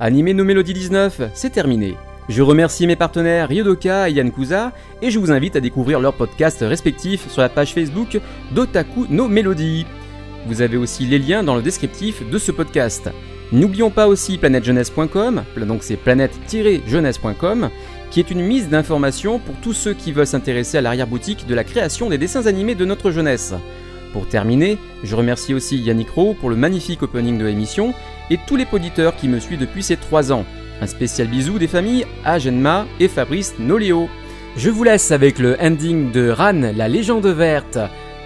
Animer 0.06 0.34
nos 0.34 0.44
mélodies 0.44 0.72
19, 0.72 1.32
c'est 1.34 1.50
terminé. 1.50 1.96
Je 2.28 2.40
remercie 2.40 2.86
mes 2.86 2.94
partenaires 2.94 3.48
Ryodoka 3.48 4.08
et 4.08 4.12
Yankuza 4.12 4.70
et 5.02 5.10
je 5.10 5.18
vous 5.18 5.32
invite 5.32 5.56
à 5.56 5.60
découvrir 5.60 5.98
leurs 5.98 6.14
podcasts 6.14 6.60
respectifs 6.60 7.28
sur 7.28 7.42
la 7.42 7.48
page 7.48 7.74
Facebook 7.74 8.20
d'Otaku 8.52 9.06
no 9.10 9.26
Melody. 9.26 9.84
Vous 10.46 10.62
avez 10.62 10.76
aussi 10.76 11.06
les 11.06 11.18
liens 11.18 11.42
dans 11.42 11.56
le 11.56 11.60
descriptif 11.60 12.22
de 12.30 12.38
ce 12.38 12.52
podcast. 12.52 13.10
N'oublions 13.50 13.90
pas 13.90 14.06
aussi 14.06 14.38
planètejeunesse.com, 14.38 15.42
donc 15.66 15.82
c'est 15.82 15.96
planète-jeunesse.com, 15.96 17.70
qui 18.12 18.20
est 18.20 18.30
une 18.30 18.42
mise 18.42 18.68
d'informations 18.68 19.40
pour 19.40 19.56
tous 19.56 19.72
ceux 19.72 19.94
qui 19.94 20.12
veulent 20.12 20.24
s'intéresser 20.24 20.78
à 20.78 20.82
l'arrière-boutique 20.82 21.48
de 21.48 21.54
la 21.56 21.64
création 21.64 22.10
des 22.10 22.18
dessins 22.18 22.46
animés 22.46 22.76
de 22.76 22.84
notre 22.84 23.10
jeunesse. 23.10 23.54
Pour 24.12 24.28
terminer, 24.28 24.78
je 25.02 25.16
remercie 25.16 25.52
aussi 25.52 25.78
Yannick 25.78 26.10
Rowe 26.10 26.34
pour 26.34 26.48
le 26.48 26.56
magnifique 26.56 27.02
opening 27.02 27.38
de 27.38 27.44
l'émission 27.44 27.92
et 28.30 28.38
tous 28.46 28.56
les 28.56 28.66
auditeurs 28.72 29.16
qui 29.16 29.28
me 29.28 29.40
suivent 29.40 29.60
depuis 29.60 29.82
ces 29.82 29.96
3 29.96 30.32
ans. 30.32 30.44
Un 30.80 30.86
spécial 30.86 31.28
bisou 31.28 31.58
des 31.58 31.68
familles 31.68 32.06
à 32.24 32.38
Genma 32.38 32.86
et 33.00 33.08
Fabrice 33.08 33.54
Noléo. 33.58 34.08
Je 34.56 34.70
vous 34.70 34.84
laisse 34.84 35.10
avec 35.10 35.38
le 35.38 35.56
ending 35.60 36.12
de 36.12 36.30
Ran, 36.30 36.72
la 36.74 36.88
légende 36.88 37.26
verte, 37.26 37.78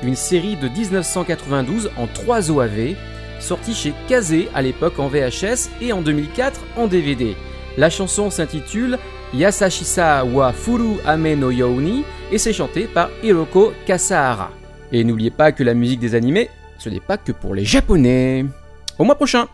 une 0.03 0.17
série 0.17 0.57
de 0.57 0.69
1992 0.69 1.91
en 1.97 2.07
3 2.07 2.51
OAV, 2.51 2.95
sortie 3.39 3.75
chez 3.75 3.93
Kazé 4.09 4.49
à 4.55 4.63
l'époque 4.63 4.99
en 4.99 5.09
VHS 5.09 5.71
et 5.81 5.93
en 5.93 6.03
2004 6.03 6.61
en 6.77 6.87
DVD. 6.87 7.37
La 7.77 7.91
chanson 7.91 8.31
s'intitule 8.31 8.99
Yasashisa 9.33 10.25
wa 10.25 10.53
Furu 10.53 10.97
Ame 11.07 11.35
no 11.35 11.51
Youni 11.51 12.05
et 12.33 12.39
c'est 12.39 12.53
chanté 12.53 12.85
par 12.85 13.11
Hiroko 13.23 13.73
Kasahara. 13.87 14.51
Et 14.93 15.05
n'oubliez 15.05 15.31
pas 15.31 15.53
que 15.53 15.63
la 15.63 15.75
musique 15.75 16.01
des 16.01 16.15
animés, 16.15 16.51
ce 16.79 16.89
n'est 16.89 17.01
pas 17.01 17.17
que 17.17 17.33
pour 17.33 17.55
les 17.55 17.65
japonais. 17.65 18.45
Au 18.99 19.05
mois 19.05 19.15
prochain 19.15 19.47